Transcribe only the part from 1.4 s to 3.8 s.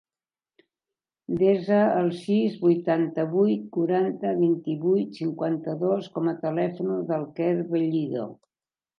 Desa el sis, vuitanta-vuit,